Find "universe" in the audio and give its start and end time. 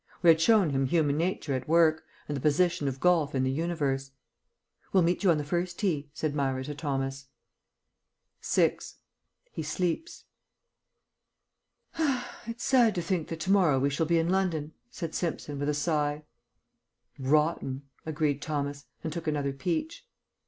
3.51-4.09